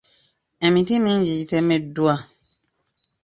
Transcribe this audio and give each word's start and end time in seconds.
Emiti 0.65 0.95
mingi 1.03 1.31
gitemeddwa. 1.39 2.13